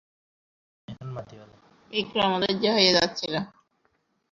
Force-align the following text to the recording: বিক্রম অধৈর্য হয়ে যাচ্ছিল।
বিক্রম 1.91 2.31
অধৈর্য 2.37 2.63
হয়ে 2.77 2.91
যাচ্ছিল। 2.97 3.33